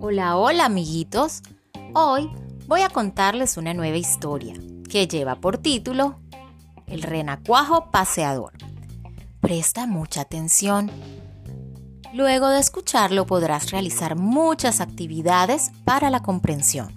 Hola, 0.00 0.36
hola 0.36 0.66
amiguitos. 0.66 1.42
Hoy 1.92 2.30
voy 2.68 2.82
a 2.82 2.88
contarles 2.88 3.56
una 3.56 3.74
nueva 3.74 3.96
historia 3.96 4.54
que 4.88 5.08
lleva 5.08 5.40
por 5.40 5.58
título 5.58 6.20
El 6.86 7.02
renacuajo 7.02 7.90
paseador. 7.90 8.52
Presta 9.40 9.88
mucha 9.88 10.20
atención. 10.20 10.88
Luego 12.14 12.48
de 12.48 12.60
escucharlo 12.60 13.26
podrás 13.26 13.72
realizar 13.72 14.14
muchas 14.14 14.80
actividades 14.80 15.72
para 15.84 16.10
la 16.10 16.22
comprensión. 16.22 16.94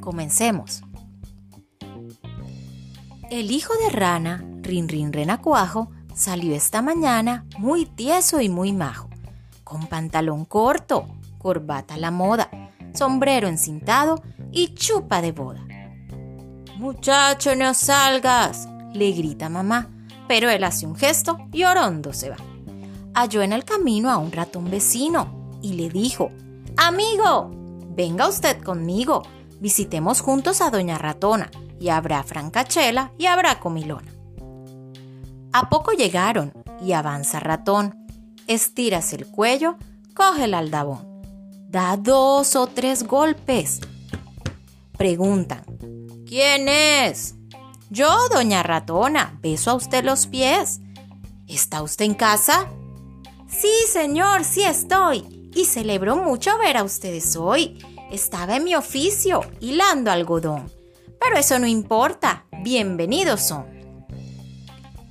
Comencemos. 0.00 0.82
El 3.30 3.50
hijo 3.50 3.74
de 3.84 3.90
rana, 3.90 4.42
Rin 4.62 4.88
Rin 4.88 5.12
Renacuajo, 5.12 5.90
salió 6.14 6.54
esta 6.54 6.80
mañana 6.80 7.44
muy 7.58 7.84
tieso 7.84 8.40
y 8.40 8.48
muy 8.48 8.72
majo, 8.72 9.10
con 9.62 9.86
pantalón 9.88 10.46
corto, 10.46 11.06
corbata 11.46 11.94
a 11.94 11.98
la 11.98 12.10
moda, 12.10 12.50
sombrero 12.92 13.46
encintado 13.46 14.20
y 14.50 14.74
chupa 14.74 15.22
de 15.22 15.30
boda. 15.30 15.64
Muchacho, 16.76 17.54
no 17.54 17.72
salgas, 17.72 18.68
le 18.92 19.12
grita 19.12 19.48
mamá, 19.48 19.88
pero 20.26 20.50
él 20.50 20.64
hace 20.64 20.86
un 20.86 20.96
gesto 20.96 21.38
y 21.52 21.62
orondo 21.62 22.12
se 22.12 22.30
va. 22.30 22.36
Halló 23.14 23.42
en 23.42 23.52
el 23.52 23.64
camino 23.64 24.10
a 24.10 24.16
un 24.16 24.32
ratón 24.32 24.68
vecino 24.68 25.60
y 25.62 25.74
le 25.74 25.88
dijo, 25.88 26.32
Amigo, 26.76 27.48
venga 27.94 28.26
usted 28.26 28.60
conmigo, 28.60 29.22
visitemos 29.60 30.22
juntos 30.22 30.60
a 30.60 30.70
Doña 30.70 30.98
Ratona 30.98 31.48
y 31.78 31.90
habrá 31.90 32.24
francachela 32.24 33.12
y 33.18 33.26
habrá 33.26 33.60
comilona. 33.60 34.10
A 35.52 35.68
poco 35.68 35.92
llegaron 35.92 36.52
y 36.84 36.90
avanza 36.90 37.38
ratón. 37.38 37.94
Estiras 38.48 39.12
el 39.12 39.28
cuello, 39.28 39.76
coge 40.12 40.46
el 40.46 40.54
aldabón. 40.54 41.15
Da 41.76 41.98
dos 41.98 42.56
o 42.56 42.68
tres 42.68 43.02
golpes. 43.02 43.80
Preguntan, 44.96 45.62
¿quién 46.26 46.70
es? 46.70 47.34
Yo, 47.90 48.08
doña 48.32 48.62
ratona, 48.62 49.38
beso 49.42 49.72
a 49.72 49.74
usted 49.74 50.02
los 50.02 50.26
pies. 50.26 50.80
¿Está 51.46 51.82
usted 51.82 52.06
en 52.06 52.14
casa? 52.14 52.70
Sí, 53.46 53.68
señor, 53.92 54.44
sí 54.44 54.62
estoy. 54.62 55.50
Y 55.54 55.66
celebro 55.66 56.16
mucho 56.16 56.56
ver 56.56 56.78
a 56.78 56.82
ustedes 56.82 57.36
hoy. 57.36 57.76
Estaba 58.10 58.56
en 58.56 58.64
mi 58.64 58.74
oficio, 58.74 59.42
hilando 59.60 60.10
algodón. 60.10 60.72
Pero 61.20 61.36
eso 61.36 61.58
no 61.58 61.66
importa, 61.66 62.46
bienvenidos 62.62 63.42
son. 63.42 63.66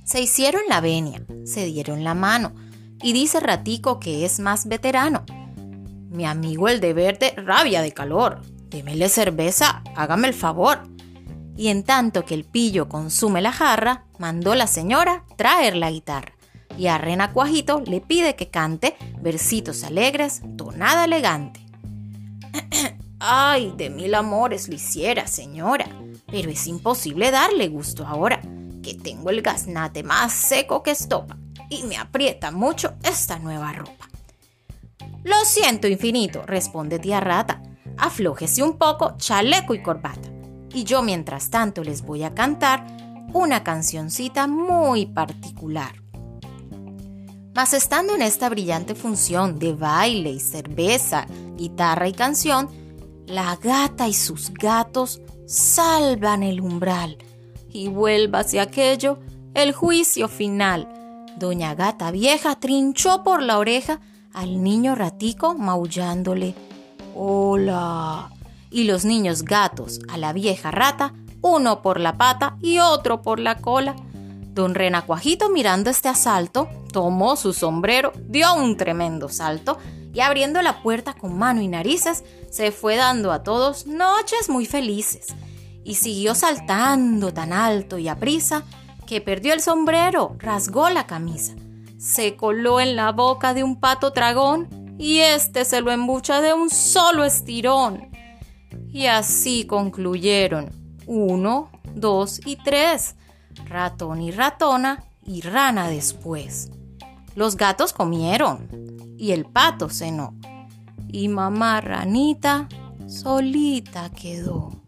Se 0.04 0.20
hicieron 0.20 0.62
la 0.68 0.80
venia, 0.80 1.24
se 1.44 1.64
dieron 1.64 2.02
la 2.02 2.14
mano, 2.14 2.56
y 3.00 3.12
dice 3.12 3.38
Ratico 3.38 4.00
que 4.00 4.24
es 4.24 4.40
más 4.40 4.66
veterano. 4.66 5.24
Mi 6.16 6.24
amigo 6.24 6.66
el 6.68 6.80
de 6.80 6.94
verde 6.94 7.34
rabia 7.36 7.82
de 7.82 7.92
calor. 7.92 8.40
Démele 8.70 9.10
cerveza, 9.10 9.82
hágame 9.94 10.28
el 10.28 10.32
favor. 10.32 10.80
Y 11.58 11.68
en 11.68 11.84
tanto 11.84 12.24
que 12.24 12.32
el 12.32 12.44
pillo 12.44 12.88
consume 12.88 13.42
la 13.42 13.52
jarra, 13.52 14.06
mandó 14.18 14.54
la 14.54 14.66
señora 14.66 15.24
traer 15.36 15.76
la 15.76 15.90
guitarra. 15.90 16.32
Y 16.78 16.86
a 16.86 16.96
Rena 16.96 17.34
Cuajito 17.34 17.82
le 17.86 18.00
pide 18.00 18.34
que 18.34 18.48
cante 18.48 18.96
versitos 19.20 19.84
alegres, 19.84 20.40
tonada 20.56 21.04
elegante. 21.04 21.60
Ay, 23.20 23.74
de 23.76 23.90
mil 23.90 24.14
amores 24.14 24.70
lo 24.70 24.74
hiciera, 24.74 25.26
señora, 25.26 25.86
pero 26.28 26.48
es 26.48 26.66
imposible 26.66 27.30
darle 27.30 27.68
gusto 27.68 28.06
ahora, 28.06 28.40
que 28.82 28.94
tengo 28.94 29.28
el 29.28 29.42
gaznate 29.42 30.02
más 30.02 30.32
seco 30.32 30.82
que 30.82 30.92
estopa 30.92 31.36
y 31.68 31.82
me 31.82 31.98
aprieta 31.98 32.50
mucho 32.50 32.94
esta 33.02 33.38
nueva 33.38 33.74
ropa. 33.74 34.08
Siento 35.46 35.86
infinito, 35.86 36.42
responde 36.44 36.98
tía 36.98 37.20
rata. 37.20 37.62
Aflójese 37.98 38.64
un 38.64 38.78
poco, 38.78 39.16
chaleco 39.16 39.74
y 39.74 39.82
corbata. 39.82 40.28
Y 40.74 40.82
yo 40.82 41.02
mientras 41.02 41.50
tanto 41.50 41.84
les 41.84 42.02
voy 42.02 42.24
a 42.24 42.34
cantar 42.34 42.84
una 43.32 43.62
cancioncita 43.62 44.48
muy 44.48 45.06
particular. 45.06 46.02
Mas 47.54 47.74
estando 47.74 48.16
en 48.16 48.22
esta 48.22 48.48
brillante 48.48 48.96
función 48.96 49.60
de 49.60 49.72
baile 49.72 50.30
y 50.30 50.40
cerveza, 50.40 51.28
guitarra 51.56 52.08
y 52.08 52.12
canción, 52.12 52.68
la 53.28 53.54
gata 53.54 54.08
y 54.08 54.14
sus 54.14 54.52
gatos 54.52 55.20
salvan 55.46 56.42
el 56.42 56.60
umbral 56.60 57.18
y 57.70 57.86
vuelva 57.86 58.40
hacia 58.40 58.62
aquello 58.62 59.20
el 59.54 59.72
juicio 59.72 60.26
final. 60.26 60.88
Doña 61.38 61.76
Gata 61.76 62.10
Vieja 62.10 62.58
trinchó 62.58 63.22
por 63.22 63.42
la 63.42 63.58
oreja 63.58 64.00
al 64.36 64.62
niño 64.62 64.94
ratico 64.94 65.54
maullándole 65.54 66.54
Hola. 67.16 68.30
Y 68.70 68.84
los 68.84 69.06
niños 69.06 69.42
gatos 69.42 70.00
a 70.08 70.18
la 70.18 70.34
vieja 70.34 70.70
rata, 70.70 71.14
uno 71.40 71.80
por 71.80 71.98
la 71.98 72.18
pata 72.18 72.58
y 72.60 72.78
otro 72.78 73.22
por 73.22 73.40
la 73.40 73.56
cola. 73.56 73.96
Don 74.52 74.74
Renacuajito 74.74 75.48
mirando 75.48 75.88
este 75.88 76.10
asalto, 76.10 76.68
tomó 76.92 77.36
su 77.36 77.54
sombrero, 77.54 78.12
dio 78.28 78.54
un 78.54 78.76
tremendo 78.76 79.30
salto 79.30 79.78
y 80.12 80.20
abriendo 80.20 80.60
la 80.60 80.82
puerta 80.82 81.14
con 81.14 81.38
mano 81.38 81.62
y 81.62 81.68
narices, 81.68 82.22
se 82.50 82.70
fue 82.70 82.96
dando 82.96 83.32
a 83.32 83.42
todos 83.42 83.86
noches 83.86 84.50
muy 84.50 84.66
felices. 84.66 85.28
Y 85.84 85.94
siguió 85.94 86.34
saltando 86.34 87.32
tan 87.32 87.54
alto 87.54 87.96
y 87.96 88.08
a 88.08 88.16
prisa 88.16 88.64
que 89.06 89.22
perdió 89.22 89.54
el 89.54 89.62
sombrero, 89.62 90.36
rasgó 90.38 90.90
la 90.90 91.06
camisa 91.06 91.54
se 91.98 92.36
coló 92.36 92.80
en 92.80 92.96
la 92.96 93.12
boca 93.12 93.54
de 93.54 93.64
un 93.64 93.80
pato 93.80 94.10
dragón 94.10 94.96
y 94.98 95.18
éste 95.18 95.64
se 95.64 95.80
lo 95.80 95.90
embucha 95.92 96.40
de 96.40 96.52
un 96.52 96.70
solo 96.70 97.24
estirón. 97.24 98.10
Y 98.88 99.06
así 99.06 99.66
concluyeron 99.66 100.70
uno, 101.06 101.70
dos 101.94 102.40
y 102.46 102.56
tres, 102.56 103.16
ratón 103.66 104.22
y 104.22 104.30
ratona 104.30 105.04
y 105.24 105.40
rana 105.42 105.88
después. 105.88 106.70
Los 107.34 107.56
gatos 107.56 107.92
comieron 107.92 108.68
y 109.18 109.32
el 109.32 109.44
pato 109.44 109.88
cenó 109.88 110.34
y 111.08 111.28
mamá 111.28 111.80
ranita 111.80 112.68
solita 113.06 114.10
quedó. 114.10 114.85